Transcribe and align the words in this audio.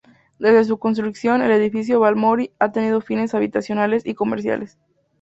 Desde 0.39 0.65
su 0.65 0.79
construcción 0.79 1.43
el 1.43 1.51
Edificio 1.51 1.99
Balmori 1.99 2.51
ha 2.57 2.71
tenido 2.71 3.01
fines 3.01 3.35
habitacionales 3.35 4.03
y 4.03 4.15
comerciales. 4.15 4.79